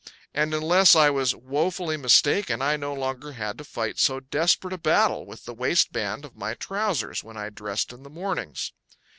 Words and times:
And 0.33 0.51
unless 0.55 0.95
I 0.95 1.11
was 1.11 1.35
woefully 1.35 1.95
mistaken, 1.95 2.59
I 2.59 2.75
no 2.75 2.91
longer 2.91 3.33
had 3.33 3.59
to 3.59 3.63
fight 3.63 3.99
so 3.99 4.19
desperate 4.19 4.73
a 4.73 4.79
battle 4.79 5.27
with 5.27 5.45
the 5.45 5.53
waistband 5.53 6.25
of 6.25 6.35
my 6.35 6.55
trousers 6.55 7.23
when 7.23 7.37
I 7.37 7.51
dressed 7.51 7.93
in 7.93 8.01
the 8.01 8.09
mornings. 8.09 8.71